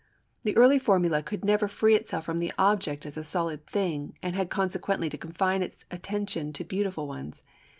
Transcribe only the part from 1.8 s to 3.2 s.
itself from the object as